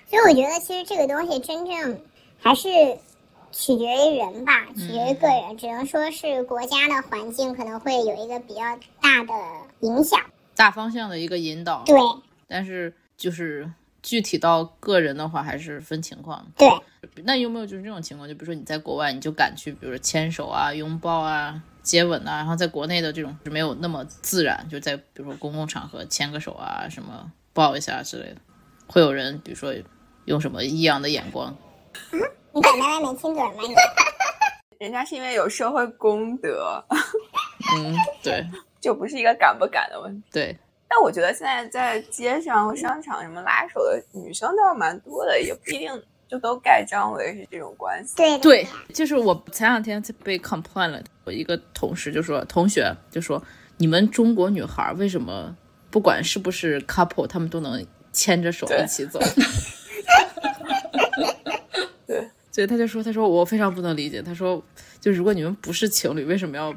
[0.10, 2.02] 所以我觉得其实这个东西真正
[2.40, 2.70] 还是
[3.52, 8.62] 取决于人吧，取决于个人，只能说是国家的环境可能会有一个比较
[9.02, 9.34] 大的
[9.80, 10.20] 影响。
[10.56, 11.96] 大方向的一个引导，对。
[12.48, 13.70] 但是就是
[14.02, 16.46] 具体到个人的话，还是分情况。
[16.56, 16.70] 对，
[17.24, 18.30] 那有没有就是这种情况？
[18.30, 28.38] 就比如说你在国外，你就敢去，比如说牵手啊、拥抱啊、接吻啊，然后在国内的这种是没有那么自然，就在比如说公共场合牵个手啊、什么抱一下之类的，
[28.88, 29.74] 会有人比如说
[30.26, 31.54] 用什么异样的眼光？
[32.54, 33.52] 你敢在外面亲嘴吗？
[34.80, 36.84] 你人家是因为有社会公德，
[37.76, 38.46] 嗯，对
[38.80, 40.28] 就不是一个敢不敢的问题。
[40.32, 40.58] 对，
[40.90, 48.16] 但我觉得现在在街上、商场什么拉手的女生倒是蛮多的，也不一定就都盖章为是这种关系。
[48.16, 53.42] 对对，就是我前两天被 complain 了，我一个同事就说，同学就说，
[53.78, 55.56] 你们中国女孩为什么
[55.90, 59.20] 不管是不是 couple，她们都能牵着手一起走？
[62.08, 64.64] 对，所以他就说，他说我非常不能理解，他说，
[65.00, 66.74] 就如果你们不是情侣，为什么要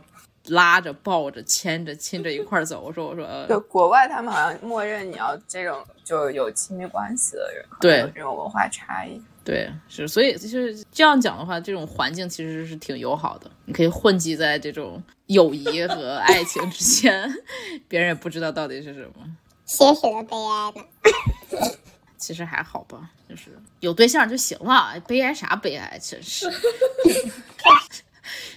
[0.48, 2.80] 拉着、抱着、牵着、亲着一块儿走？
[2.86, 9.20] 我说，我说，呃就国外他们好像默认你要这种就有亲密关系的人，对有这种文化差异。
[9.42, 17.28] 对，是，所以就是这样讲的话，这种环境其实是挺友好的，你可以混迹在这种友谊和爱情之间，
[17.88, 19.36] 别人也不知道到底是什么。
[19.64, 21.68] 些许的悲哀呢。
[22.18, 26.46] 其实还好吧，就是有对象就行了，悲哀啥悲哀，真是。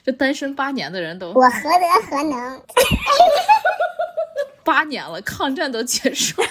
[0.04, 2.62] 这单身八年的人都我何德何能？
[4.64, 6.42] 八年了，抗战都结束。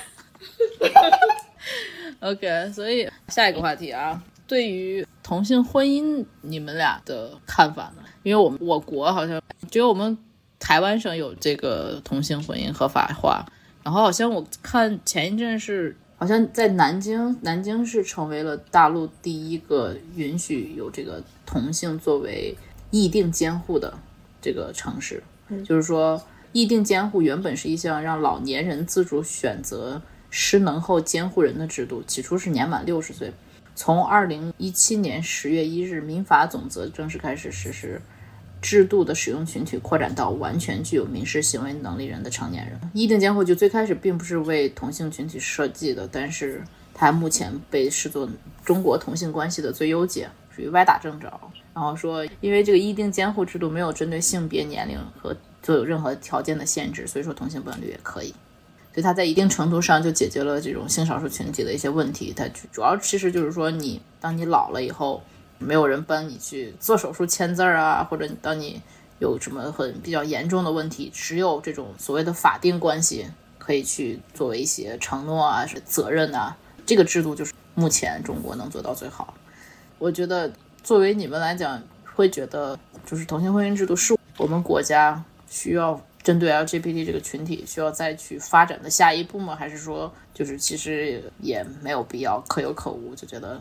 [2.20, 8.02] OK，所以下一个话题啊，对于同性婚姻，你们俩的看法呢？
[8.22, 10.16] 因为我们我国好像只有我们
[10.60, 13.44] 台湾省有这个同性婚姻合法化，
[13.82, 22.56] 然后好像我看前一阵是，好像在南京，南京是成为了大陆第一个允许有这个同性作为
[22.92, 23.92] 议定监护的
[24.40, 25.20] 这个城市。
[25.64, 30.00] 就是说，议定监护原本是一项让老年人自主选择
[30.30, 33.32] 失能后监护人的制度，起初是年满六十岁。
[33.74, 38.00] 从二零一七年十月一日民法总则正式开始实施，
[38.60, 42.78] 制度的使用群体扩展到完全具有民事行为能力人的成年人。
[42.92, 46.62] 议定监护就最开始并不是为同性群体设计的，但是
[46.94, 48.28] 它目前被视作
[48.64, 51.40] 中国同性关系的最优解，属于歪打正着。
[51.74, 58.34] 然后说，因为这个议定监护制度没有针对性别、年龄和做有任何条件的限制，所以说同性伴侣也可以。
[58.92, 62.30] 所以它在一定程度上就解决了这种性少数群体的一些问题。
[62.36, 65.22] 它主要其实就是说你，当你老了以后，
[65.58, 68.82] 没有人帮你去做手术签字啊，或者当你
[69.18, 76.54] 有什么很比较严重的问题，只有这种所谓的法定关系可以去作为一些承诺啊、是责任啊。
[76.84, 79.32] 这个制度就是目前中国能做到最好。
[79.98, 80.52] 我觉得
[80.82, 81.82] 作为你们来讲，
[82.14, 89.54] 会觉得就是同性婚姻制度是我们国家需要针对 LGBT 这个群体需要再去发展的下一步吗？
[89.54, 93.14] 还是说就是其实也没有必要，可有可无？
[93.14, 93.60] 就觉得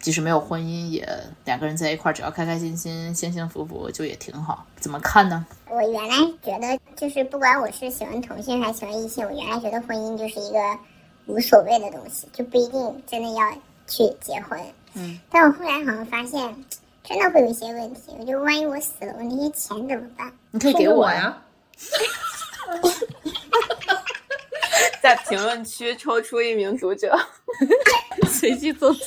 [0.00, 1.08] 即使没有婚姻，也
[1.44, 4.66] 两个人在一块儿，只要开开心心、幸幸福福，就也挺好。
[4.78, 5.46] 怎么看呢？
[5.70, 10.58] 我原来觉得，就是不管我是喜欢同性还是喜欢异性，我原来觉得婚姻就是一个
[11.26, 13.52] 无所谓的东西，就不一定真的要
[13.86, 14.60] 去结婚。
[14.94, 16.64] 嗯，但我后来好像发现，
[17.02, 18.14] 真的会有一些问题。
[18.18, 20.32] 我就万一我死了，我那些钱怎么办？
[20.52, 20.88] 你可以给。
[20.88, 21.42] 我呀，
[25.02, 27.18] 在评论区抽出一名读者，
[28.28, 29.04] 随机赠送。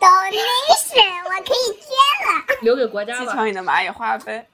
[0.00, 1.86] donation，我可以捐
[2.26, 2.28] 了。
[2.62, 3.34] 留给国家继吧。
[3.34, 4.46] 承你的蚂蚁花呗。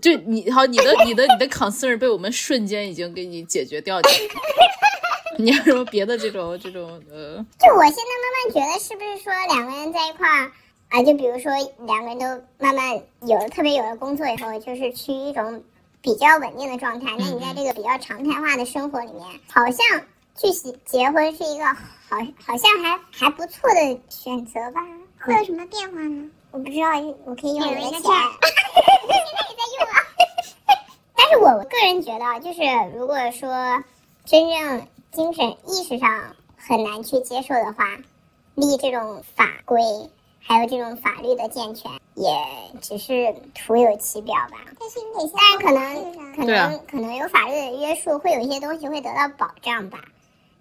[0.00, 4.00] 就你好，你的你的你的 concern 被我们瞬间已经给你解决掉。
[5.38, 7.44] 你有什么别的这种这种呃？
[7.58, 10.52] 就我现在慢慢觉得，是不是说两个人在一块儿
[10.90, 11.02] 啊？
[11.02, 11.52] 就比如说
[11.86, 12.26] 两个人都
[12.58, 15.62] 慢慢有了特别有了工作以后，就是趋于一种
[16.00, 17.14] 比较稳定的状态。
[17.18, 20.02] 那你在这个比较常态化的生活里面，好像
[20.36, 24.80] 去结结婚是一个好好像还还不错的选择吧？
[25.20, 26.28] 会有什么变化呢？
[26.50, 26.88] 我不知道，
[27.24, 27.90] 我可以用我的钱。
[28.02, 29.96] 现在也在用啊。
[31.16, 32.60] 但是我个人觉得，就是
[32.94, 33.82] 如果说
[34.26, 37.84] 真正精神意识上很难去接受的话，
[38.54, 39.78] 立这种法规，
[40.40, 42.34] 还有这种法律的健全，也
[42.80, 44.56] 只是徒有其表吧。
[44.80, 49.98] 但是你得，但是可能可能、可能有法律的约束，会有一些东西会得到保障吧。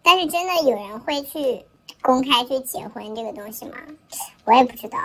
[0.03, 1.63] 但是真的有人会去
[2.01, 3.77] 公开去结婚这个东西吗？
[4.43, 4.99] 我也不知道。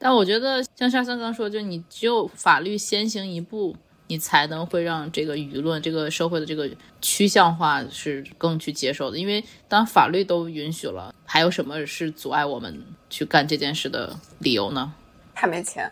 [0.00, 3.76] 但我觉得像沙僧刚说，就你只有法律先行一步，
[4.08, 6.68] 你才能会让这个舆论、这个社会的这个
[7.00, 9.16] 趋向化是更去接受的。
[9.18, 14.92] 因为当法律都允许了，还有什么是阻碍我们去干这件事的理由呢？
[15.34, 15.90] 太没钱。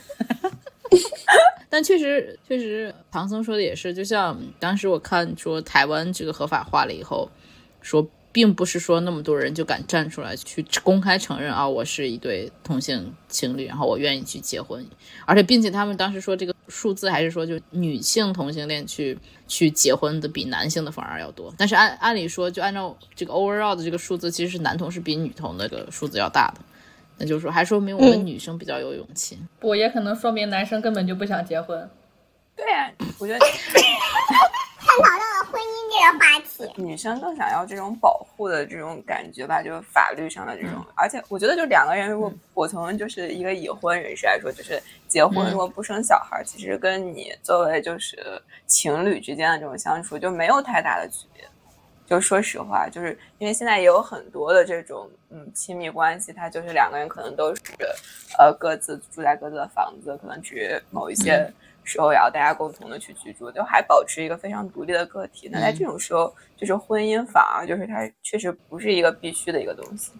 [1.70, 7.30] 但确实，确实，唐僧说的也是，就像当时我看说台湾这个合法化了以后，
[7.80, 8.08] 说。
[8.32, 14.86] 并不是说那么多人就敢站出来去公开承认啊，我是一对同性情侣，然后我愿意去结婚，
[15.26, 26.60] 而且并且他们当时说这个数字还是说就女性同性恋去去结婚的比男性的反而要多，但是按按理说就按照这个 overall 的这个数字，其实是男同是比女同那个数字要大的，
[27.18, 31.90] 那就是说还说明我们女生比较有勇气，不也可能说明男生根本就不想结婚。
[32.56, 33.40] 对呀，我觉得。
[34.90, 40.84] 探讨到了婚姻这个话题，女生更想要这种保护的这种感觉吧，就是法律上的这种。
[40.96, 48.18] 而且我觉得，就两个人，如果我从就是一个已婚人士来说，就是结婚如果不生小孩，其实跟你作为就是
[48.66, 51.44] 情侣之间的这种相处就没有太大的区别。
[52.04, 57.62] 就说实话，就是因为现在也有很多的这种嗯亲密关系，它就是两个人可能都是
[58.36, 61.48] 呃各自住在各自的房子，可能只某一些。
[61.90, 65.48] 时候也要大家共同的去居住，就还保持一个非常独立的个体。
[65.50, 70.12] 那在这种时候，就是婚姻反而就是它确实不是一个必须的一个东西。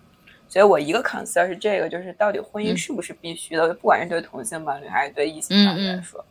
[0.48, 3.72] 所以我一个 concern 是这个，就是到底婚姻是不是必须的？
[3.74, 6.24] 不管是对同性伴侣还是对异性伴侣来说，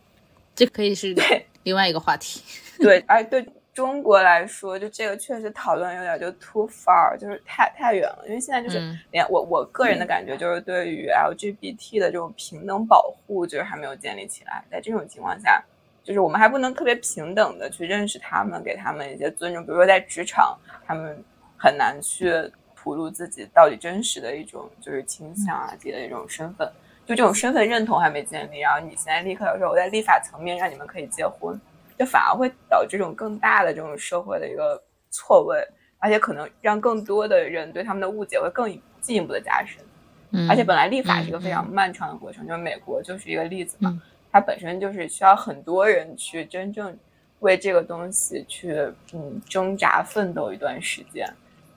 [0.54, 2.42] 这可以是对另外一个话题。
[2.78, 3.42] 对，哎，对。
[3.80, 8.24] 中国来说，就这个确实讨论有点就 too far，就是太太远了。
[8.26, 14.62] 因为现在就是连我我个人的感觉，就是对于 LGBT 的这种平等保护，就是还没有建立起来。
[14.70, 15.64] 在这种情况下，
[16.04, 19.64] 就是我们还不能特别平等的去认识他们，给他们一些尊重。
[19.64, 21.24] 比如说在职场，他们
[21.56, 22.30] 很难去
[22.76, 26.70] 吐露自己到底真实的一种就是倾向啊，自己的一种身份。
[27.06, 31.58] 就这种身份认同还没建立，然后你现在立刻要说我在立法层面让你们可以结婚。
[32.00, 35.62] 就反而会导致这种更大的这种社会的一个错位，
[35.98, 38.66] 而且可能让更多的人对他们的误解会更
[39.02, 39.84] 进一步的加深。
[40.30, 44.00] 嗯，而且本来立法是一个非常漫长的过程，就是美国就是一个例子嘛，
[44.32, 46.98] 它本身就是需要很多人去真正
[47.40, 48.72] 为这个东西去
[49.12, 51.28] 嗯挣扎奋斗一段时间。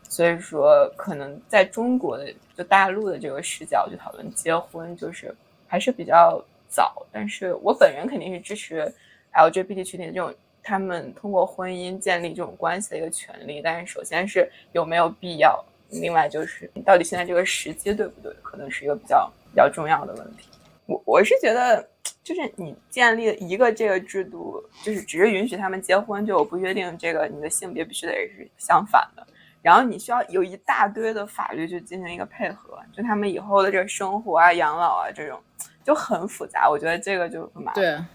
[0.07, 5.36] 所以说，可能在中国的就大陆的这个视角去讨论结婚，就是
[5.67, 7.05] 还是比较早。
[7.12, 8.89] 但是我本人肯定是支持。
[9.34, 20.50] LGBT 群体的这种，他们通过婚姻建立这种关系的一个权利，但是首先是有没有必要，另外就是到底现在这个时机对不对，可能是一个比较比较重要的问题。
[20.86, 21.86] 我我是觉得，
[22.24, 29.26] 就是你建立一个这个制度，就是只是允许他们结婚，就我不约定这个你的性别必须得是相反的，
[29.62, 35.41] 然后你需要有一大堆的法律去进行一个配合，就他们以后的这个生活啊、养老啊这种
[35.84, 37.82] 就很复杂，我觉得这个就很麻烦。
[37.82, 38.06] 对。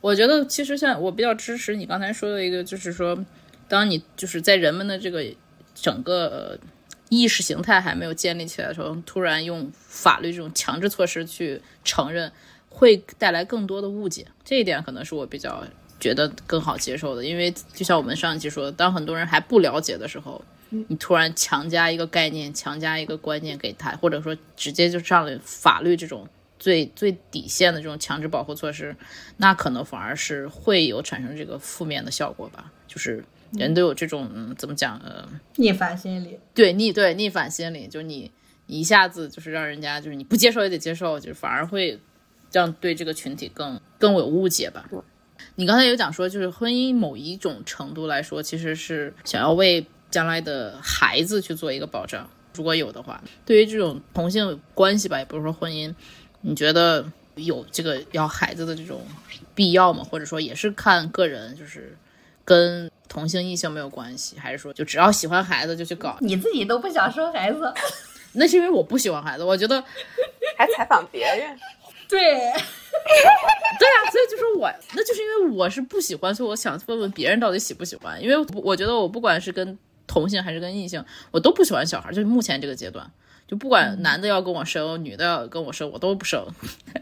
[0.00, 3.18] 我觉得其实像我比较支持你刚才说的一个，就是说，
[3.68, 5.24] 当你就是在人们的这个
[5.74, 6.58] 整个
[7.08, 12.30] 意识形态还没有建立起来的时候，突然用法律这种强制措施去承认，
[12.68, 14.26] 会带来更多的误解。
[14.44, 15.64] 这一点可能是我比较
[15.98, 26.28] 觉得更好接受的，因为就像我们上一期说的，当很多人还不了解的时候，你突然强加一个概念、强加一个观念给他，或者说直接就上了法律这种。
[26.64, 28.96] 最最底线的这种强制保护措施，
[29.36, 32.72] 那可能反而是会有产生这个负面的效果吧。
[32.88, 33.22] 就是
[33.52, 38.30] 人都有这种嗯、怎么讲呃逆反心理，对逆对逆反心理，就是你
[38.66, 42.00] 一下子就是让人家就是你不接受也得接受，就是反而会
[42.50, 44.88] 让对这个群体更更有误解吧。
[45.56, 55.94] 你刚才有讲说，就是婚姻某一种程度来说，其实是想要为将来的孩子去做一个保障，如果有的话，对于这种同性关系吧，也不是说婚姻。
[56.46, 57.04] 你觉得
[57.36, 59.00] 有这个要孩子的这种
[59.54, 60.04] 必要吗？
[60.04, 61.96] 或者说也是看个人，就是
[62.44, 66.18] 跟同性异性没有关系，还是说就只要喜欢孩子就去搞？
[66.20, 67.72] 你自己都不想生孩子，
[68.34, 69.82] 那是因为我不喜欢孩子，我觉得
[70.58, 71.58] 还采访别人，
[72.08, 83.10] 对，对啊，所以就是我，那就是因为我是不喜欢，所以我想问问别人到底喜不喜欢，因为我我觉得我不管是跟同性还是跟异性，我都不喜欢小孩，就是目前这个阶段。
[83.46, 86.44] 就不管男的要跟我生，女的要跟我生，我都不生。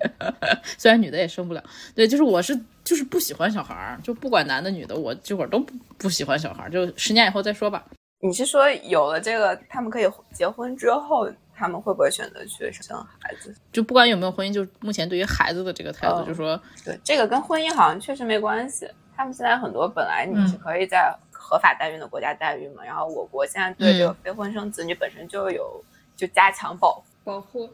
[0.78, 1.62] 虽然女的也生不了，
[1.94, 7.84] 对，就是我是就是不喜欢小孩儿，就不管男的女的，我这会儿都不不喜欢小孩儿，就十年以后再说吧。
[8.20, 13.54] 你是说有了这个，他们可以结婚之后，他们会不会选择去生孩子？
[13.72, 18.88] 就不管有没有婚姻，就目前对于孩子的这个态度，哦就说对，这个跟婚姻好像确实没关系。
[19.16, 25.84] 他们现在很多本来你是嗯可以在合法代孕的国家代孕嘛，然后我国现在对这个嗯非婚生子女本身就有
[26.26, 27.02] 就加强保护。
[27.24, 27.68] 保护。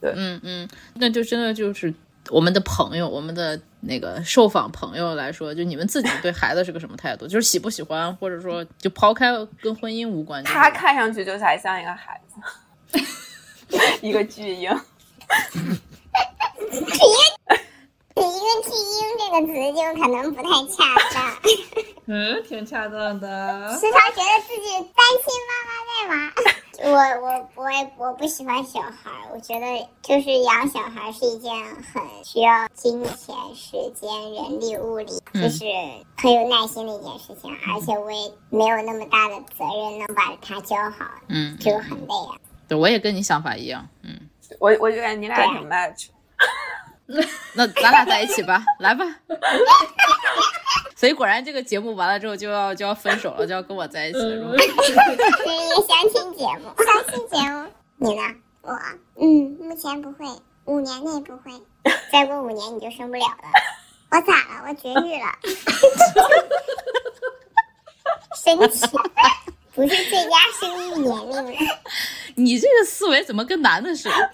[0.00, 1.94] 对嗯嗯，那就真的就是
[2.30, 7.28] 我们的朋友，我们的那个受访朋友来说，就你们自己对孩子是个什么态度？
[7.28, 12.98] 就是喜不喜欢，或者说就抛开跟婚姻无关，他看上去就才像一个孩子，
[14.02, 14.70] 一个巨婴。
[18.18, 18.26] 一个
[18.64, 20.76] 巨婴这个词就可能不太恰
[21.12, 21.16] 当，
[22.06, 23.68] 嗯，挺恰当的。
[23.74, 26.32] 时常觉得自己单亲妈妈在吗？
[26.86, 31.52] 我我我也我不喜欢小孩儿，我觉得就是养小孩是一件
[31.92, 35.64] 很需要金钱、时间、人力、物力，就是
[36.16, 42.38] 很有耐心的一件事情，而且我也没有那么大的责任能把他教好，嗯，就很累啊。
[42.68, 44.20] 对，我也跟你想法一样，嗯，
[44.60, 46.08] 我我就感觉你俩挺 match。
[47.54, 49.04] 那咱俩在一起吧，来吧。
[50.96, 55.04] 所以果然这个节目完了之后就要就要分手了， 就要跟我在一起了，是吧？
[55.16, 58.22] 这是一个相亲节目， 相亲节目，你呢？
[58.62, 58.72] 我，
[59.20, 60.26] 嗯，目前不会，
[60.64, 61.52] 五年内不会，
[62.10, 63.36] 再过五年你就生不了了。
[64.10, 64.68] 我咋了？
[64.68, 65.38] 我绝育了，
[68.42, 68.86] 神奇，
[69.74, 71.52] 不是最佳生育年龄了。
[72.36, 74.30] 你这个思维怎么跟男的似的？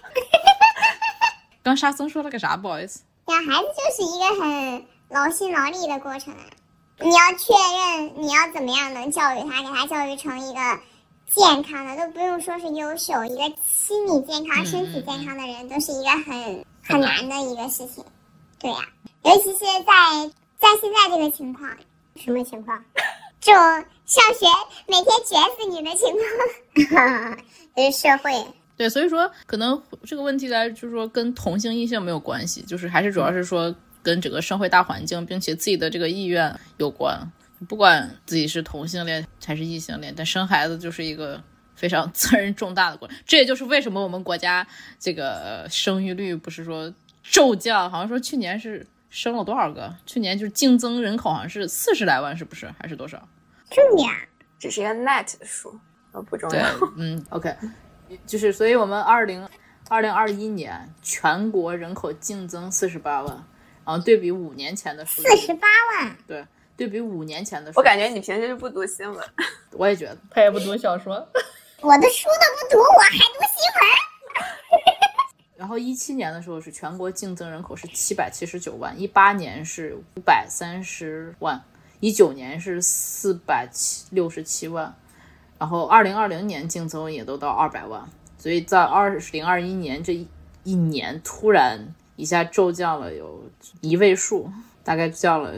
[1.62, 2.57] 刚沙僧说了个啥？
[2.57, 3.03] 不好意思。
[3.27, 6.40] 养孩子就是一个很劳心劳力的过程啊！
[6.98, 10.81] 你要确认你要怎么样能教育他，给他教育成一个
[11.31, 18.03] 健康的，都不用说是优秀，一个心理健康、身体健康的人，都是一个很很难的一个事情。
[18.59, 18.79] 对呀、
[19.25, 21.68] 尤其是在在现在这个情况，
[22.16, 22.83] 什么情况？
[23.40, 23.62] 这种
[24.07, 24.46] 上学
[24.87, 26.11] 每天卷死你的情
[26.88, 27.38] 况，
[27.77, 28.33] 这是社会。
[28.77, 37.31] 对，所以说可能这个问题来就是说跟同性异性没有关系，就是还是主要是说跟整个社会大环境，并且自己的这个意愿有关。
[37.69, 41.41] 不管自己是同性恋还是异性恋，但生孩子就是一个
[41.77, 43.17] 非常 责任重大的过程。
[43.25, 44.67] 这也就是为什么我们国家
[44.99, 49.95] 这个呃生育率不是说骤降，好像说去年是生了多少个？
[50.05, 52.69] 去年就是净增人口好像是四十来万，是不是？
[52.81, 53.29] 还是多少？
[53.71, 54.11] 去年，
[54.59, 55.79] 只是一个 net 的数，
[56.11, 56.67] 呃，不重对要。
[56.99, 57.55] 嗯，OK，
[58.27, 59.49] 就是所以我们二零
[59.88, 63.45] 二零二一年全国人口净增四十八万，
[63.85, 65.66] 然后对比五年前的数据，四十八
[65.99, 66.45] 万，对，
[66.77, 69.29] 对比五年前的数据，我感觉你平时是不读新闻，
[69.73, 71.14] 我也觉得，他也不读小说，
[71.81, 74.83] 我的书都不读，我还读新闻。
[75.57, 81.62] 然后一七年的时候是全国净增人口是七百七十九万，一八年是五百三十万，
[82.01, 84.92] 一九年是四百七六十七万，
[85.59, 90.27] 然后二零二零年净增也都到二百万，所以在二零二一年这一
[90.64, 93.43] 一年突然一下骤降了有
[93.81, 94.49] 一位数，
[94.85, 95.53] 大概降了，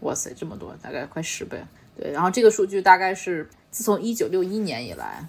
[0.00, 1.56] 哇塞这么多，大概快十倍。
[1.96, 5.24] 对，然后这个数据大概是自从一九六一年以来，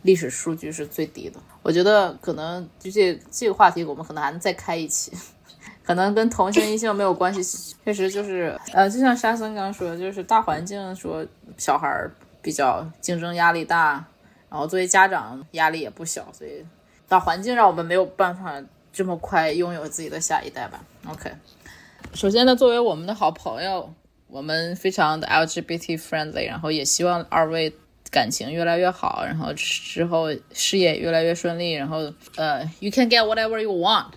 [0.00, 1.38] 历史数据是最低的。
[1.62, 5.12] 我觉得可能就这这个话题，我们可能还能再开一期，
[5.84, 7.76] 可能跟同性异性没有关系。
[7.84, 11.26] 确实就是呃，就像沙僧刚刚说的，就是大环境说
[11.58, 14.02] 小孩儿比较竞争压力大，
[14.48, 16.64] 然后作为家长压力也不小，所以
[17.06, 20.84] 大环境让我们没有办法这么快拥有自己的下一代吧。
[21.08, 21.32] OK，
[22.14, 23.92] 首先呢，作为我们的好朋友，
[24.26, 27.74] 我们非常的 LGBT friendly，然后也希望二位
[28.10, 31.98] 感情越来越好，然后之后事业越来越顺利，然后
[32.36, 34.12] 呃，you can get whatever you want。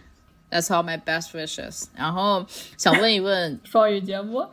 [0.50, 1.86] That's all my best wishes。
[1.96, 2.46] 然后
[2.78, 4.46] 想问一问，双语节目。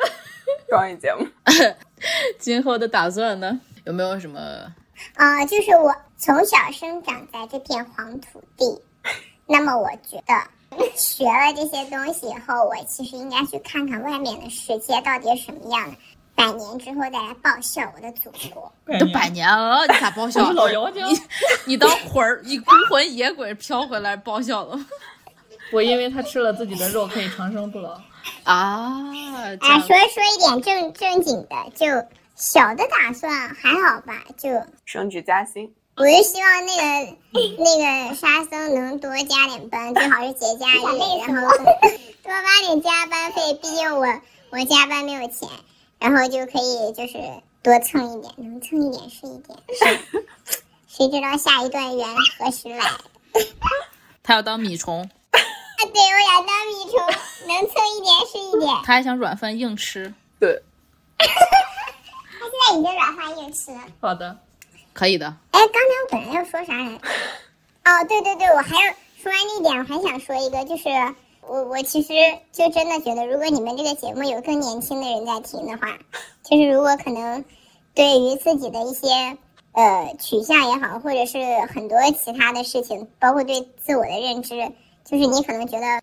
[0.68, 1.26] 双语节目。
[2.38, 3.60] 今后的打算呢？
[3.84, 4.40] 有没有什么？
[5.14, 8.82] 啊、就是我从小生长在这片黄土地，
[9.52, 15.96] 那么我觉得学了这些东西以后，我其实应该去看看外面的世界到底是什么样的，
[16.36, 18.72] 百年之后再来报效我的祖国。
[19.00, 20.34] 都百年了，你咋报你？
[20.54, 21.04] 老妖精，
[21.64, 24.78] 你当魂儿，你孤魂野鬼飘回来报效了？
[25.72, 28.00] 我因为他吃了自己的肉可以长生不老。
[28.44, 29.12] 啊，
[29.60, 31.86] 这哎，样说说一点正正经的，就
[32.36, 34.48] 小的打算还好吧，就
[34.84, 35.74] 升职加薪。
[35.96, 37.16] 我就希望那个
[37.58, 40.78] 那个沙僧能多加点班，最好是节假日，
[41.26, 41.56] 然后
[42.22, 44.06] 多发点加班费，毕竟我
[44.50, 45.48] 我加班没有钱，
[45.98, 47.18] 然后就可以就是
[47.62, 49.58] 多蹭一点，能蹭一点是一点。
[49.68, 49.98] 是
[50.88, 52.06] 谁知道下一段缘
[52.38, 52.90] 何时来？
[54.22, 55.38] 他要当米虫，啊，
[55.78, 56.98] 对，我想当米虫，
[57.46, 58.74] 能蹭一点是一点。
[58.84, 60.62] 他还想软饭硬吃，对，
[61.18, 63.80] 他现在已经软饭硬吃了。
[64.00, 64.38] 好的，
[64.92, 65.26] 可以的。
[65.50, 67.00] 哎，刚才我本来要说啥来着？
[67.84, 70.88] 哦，对对对，我还要说完那点，我还想说一个，就是
[71.42, 72.12] 我我其实
[72.52, 75.98] 就真的觉得，如果你们这个节目有更年轻的人在听的话，
[76.42, 77.44] 就是如果可能
[77.94, 79.08] 对于自己的一些
[79.72, 81.38] 呃取向也好，或者是
[81.72, 84.72] 很多其他的事情，包括对自我的认知，
[85.04, 86.02] 就是你可能觉得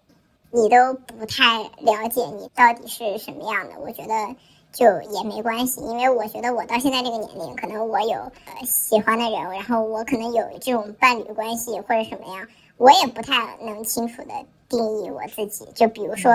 [0.51, 4.35] 你都不太了解你到底是什么样的，我觉得
[4.77, 12.47] 就也没关系，因为我觉得我到现在这个年龄，可能我有呃喜欢的人，然后我可能有这种伴侣关系或者什么样，
[12.77, 14.29] 我也不太能清楚的
[14.69, 15.65] 定义我自己。
[15.73, 16.31] 就比如说，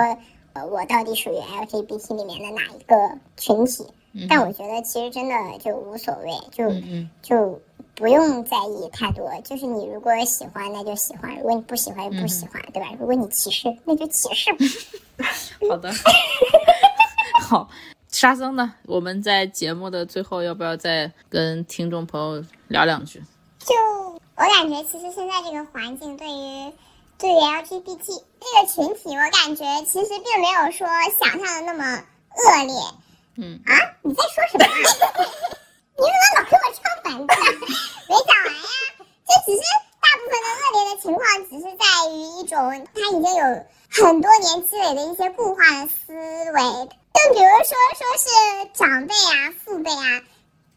[0.51, 3.87] 呃，我到底属于 LGBT 里面的哪一个群体？
[4.29, 6.69] 但我觉得其实真的就无所谓，就
[7.21, 7.61] 就
[7.95, 9.31] 不用在意太多。
[9.45, 12.89] 就是你如果喜欢，那就喜欢；如果你不喜欢，就不喜欢，对吧？
[12.99, 14.59] 如果你歧视，那就歧视吧。
[15.69, 15.89] 好的。
[17.41, 17.67] 好，
[18.23, 18.73] 沙僧呢？
[18.85, 23.21] 我们在节目的最后，要不要再跟听众朋友聊两句？
[23.59, 26.71] 就我感觉，其实现在这个环境对于
[27.17, 30.87] 对于 LGBT 这个群体，我感觉其实并没有说
[31.19, 32.73] 想象的那么恶劣。
[33.35, 34.71] 嗯啊，你在说什么、啊？
[35.99, 37.35] 你怎么老给我唱反调？
[38.07, 38.63] 没讲完呀，
[39.27, 39.92] 这只是大
[40.23, 43.43] 部分的恶劣的情况，只是在于一种他已经有
[43.89, 46.61] 很多年积累的一些固化的思维。
[47.13, 50.21] 就比如说，说是长辈啊、父辈啊，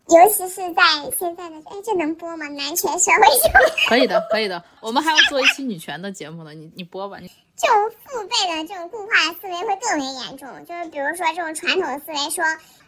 [0.09, 0.83] 尤其是在
[1.19, 2.47] 现在的哎，这能播吗？
[2.49, 4.63] 男权社会 就，可以的，可以的。
[4.81, 7.19] 我们还要做一期女权的节目呢，你你播吧。
[7.19, 10.67] 你这种父辈的这种固化的思维会更为严重。
[10.67, 12.45] 就是比如说这种传统思维说，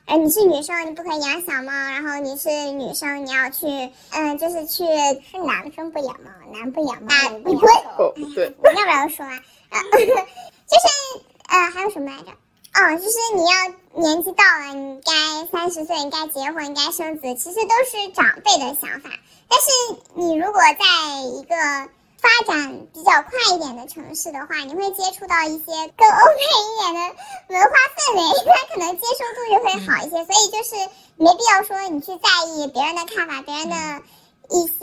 [0.06, 3.66] 呃，你是女生，你不可以养小猫，然后你是女生，你要去，
[4.10, 4.84] 嗯、就是去
[5.30, 8.14] 是男生不养猫，男不养猫，女不养狗。
[8.16, 9.36] 要不要说完？
[9.36, 10.12] 啊，就是
[11.48, 12.30] 呃，还有什么来着？
[12.74, 15.12] 哦，就是你要年纪到了，你该
[15.50, 19.10] 三十岁，你该结婚，你该生子，其实都是长辈的想法。
[19.48, 21.90] 但是你如果在一个
[22.20, 25.64] 发展比较快一点的城市的话，你会接触到一些
[25.96, 27.00] 更欧美一点的
[27.54, 30.24] 文化氛围，他可能接受度就会好一些。
[30.24, 30.74] 所以就是
[31.16, 33.76] 没必要说你去在意别人的看法，别人的
[34.50, 34.74] 一些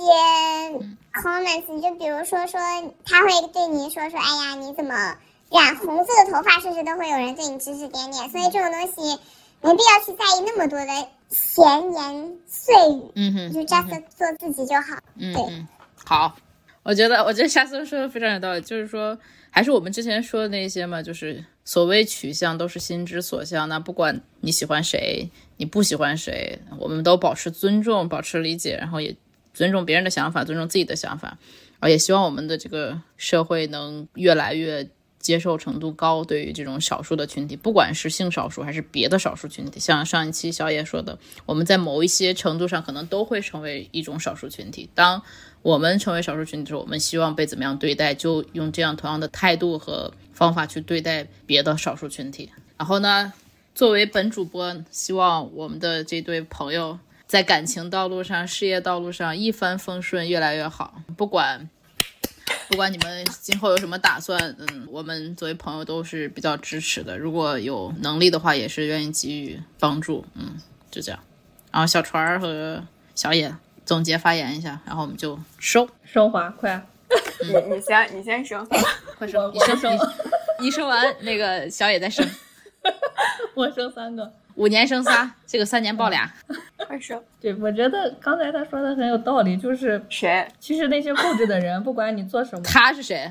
[1.13, 2.59] comments，你就比如说说
[3.05, 5.17] 他会对你说说，哎呀，你怎么
[5.49, 8.29] 染红色的头发，甚至都会有人对你指指点点。
[8.29, 9.19] 所以这种东西
[9.59, 14.97] 没必要去在意那么多的闲言碎语，嗯哼，就 just 做自己就好。
[15.19, 15.65] 对
[16.05, 16.31] 好。
[16.85, 19.17] 我觉得，我觉得夏思说的非常有道理，就是说，
[19.49, 23.67] 还是我们之前说的那些嘛，就是所谓取向都是心之所向。
[23.67, 25.27] 那不管你喜欢谁，
[25.57, 29.15] 你不喜欢谁，我们都保持尊重，保持理解，然后也
[29.51, 31.39] 尊重别人的想法，尊重自己的想法，
[31.79, 41.17] 啊，也希望我们的这个社会能越来越接受程度高，对于这种少数的群体，不管是性少数还是别的少数群体，像上一期小野说的，
[41.47, 44.87] 我们在某一些程度上可能都会成为一种少数群体。
[44.93, 45.23] 当
[45.65, 52.51] 我们成为少数群体的时，我们希望被怎么样对待，就用这样同样的态度和方法去对待别的少数群体。
[52.77, 53.33] 然后呢，
[53.73, 61.01] 作为本主播，希望我们的这对朋友在感情道路上、事业道路上一帆风顺，越来越好。
[61.17, 61.67] 不管
[62.69, 67.17] 不管你们今后有什么打算，嗯，我们作为朋友都是比较支持的。
[67.17, 70.23] 如果有能力的话，也是愿意给予帮助。
[70.35, 70.61] 嗯，
[70.91, 71.19] 就这样。
[71.71, 72.83] 然后小船儿和
[73.15, 73.55] 小野
[73.85, 75.87] 总结发言一下，然后我们就收。
[76.03, 76.81] 升华快，
[77.43, 78.65] 你你先你先生，
[79.17, 79.99] 快生，我你生我生你
[80.65, 82.25] 你生完那个小野再生，
[83.53, 84.31] 我生三个。
[84.55, 86.31] 五年生仨，这个三年抱俩。
[86.87, 87.21] 快生。
[87.41, 90.47] 对，我觉得刚才他说的很有道理，就是谁？
[90.61, 93.29] 其实那些固执的人，不管你做什么，他是谁？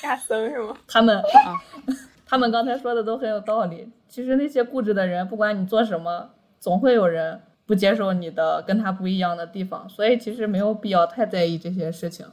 [0.00, 0.74] 沙僧是吗？
[0.88, 1.60] 他们啊
[2.24, 3.86] 他们刚才说的都很有道理。
[4.08, 12.26] 其实那些固执的人，不管你做什么，总会有人不接受你的跟他不一样的地方，所以其实没有必要太在意这些事情，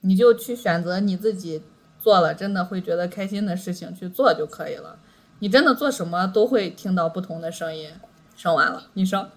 [0.00, 1.62] 你就去选择你自己
[1.98, 4.98] 做了真的会觉得开心的事情去做就可以了。
[5.40, 7.90] 你真的做什么都会听到不同的声音。
[8.36, 9.28] 生完了，你生。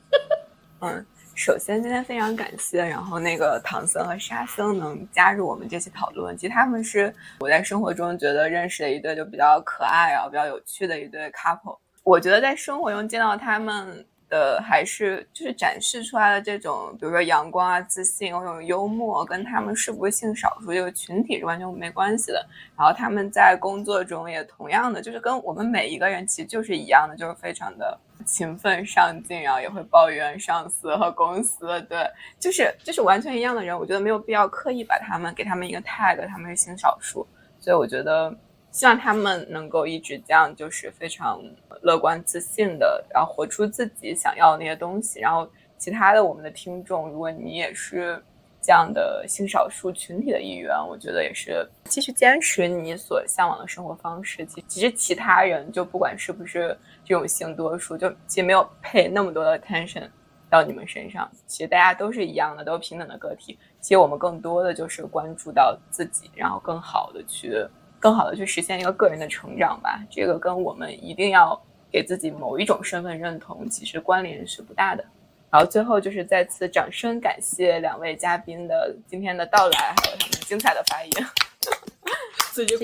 [0.80, 6.36] 嗯，首先今天非常感谢，然后那个唐僧和沙僧能加入我们这期讨论。
[6.36, 11.78] 其实他们是我在生活中觉得认识的一对就比较可爱然后比较有趣的一对 couple。
[12.04, 14.04] 我觉得在生活中见到他们。
[14.28, 22.46] 的还是就是展示出来的这种，比如说阳光啊、自信、这种幽默，跟他们是不是性少数这个群体是完全没关系的。
[22.76, 32.08] 然后他们在工作中也同样的，就是跟我们每一个人其实就是一样的，就是非常的勤奋上进，然后也会抱怨上司和公司，对，
[32.38, 33.78] 就是就是完全一样的人。
[33.78, 37.26] 我觉得没有必要刻意把他们给他们一个 tag，他们是性少数。
[37.60, 38.34] 所以我觉得。
[38.76, 41.40] 希望他们能够一直这样，就是非常
[41.80, 45.18] 乐观自信的，然后活出自己想要的那些东西。
[45.18, 45.48] 然后，
[45.78, 48.22] 其他的我们的听众，如果你也是
[48.60, 54.44] 这样的性少数群体的一员，我觉得也是继续坚持你所向往的生活方式。
[54.44, 60.06] 其其实其他人就不管是不是这种性多数，就其实没有配那么多的 attention
[60.50, 61.26] 到你们身上。
[61.46, 63.58] 其实大家都是一样的，都平等的个体。
[63.80, 67.66] 其实我们更多的就是关注到自己，然后更好的去。
[68.06, 75.04] 更好的去实现一个个人的成长吧，这个跟我们一定要给自己某一种身份认同，其实关联是不大的。
[75.50, 81.12] 然后最后就是再次掌声感谢两位嘉宾的今天的到来，还有他们精彩的发言。
[82.54, 82.78] 谢谢，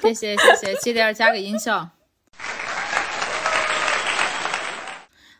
[0.00, 1.88] 谢谢，谢谢，记得要加个音效。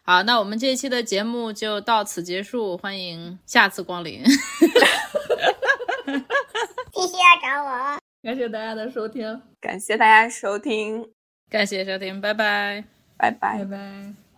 [0.03, 4.24] 好，那我们这一期的节目就到此结束，欢迎下次光临。
[6.92, 7.99] 必须要找我。
[8.23, 11.11] 感谢大家的收听，感谢大家收听，
[11.49, 12.85] 感谢收听，拜拜，
[13.16, 14.30] 拜拜，拜拜。